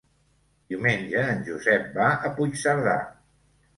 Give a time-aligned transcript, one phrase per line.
[0.73, 2.97] Diumenge en Josep va a Puigcerdà.